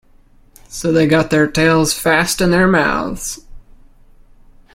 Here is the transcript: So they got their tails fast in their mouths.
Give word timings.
So 0.67 0.91
they 0.91 1.05
got 1.05 1.29
their 1.29 1.45
tails 1.45 1.93
fast 1.93 2.41
in 2.41 2.49
their 2.49 2.65
mouths. 2.67 3.45